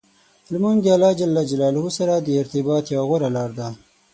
لمونځ 0.51 0.79
د 0.83 0.87
الله 0.95 1.11
جل 1.19 1.35
جلاله 1.51 1.83
سره 1.97 2.13
د 2.17 2.27
ارتباط 2.41 2.83
یوه 2.95 3.05
غوره 3.09 3.29
لار 3.35 3.51
ده. 3.59 3.67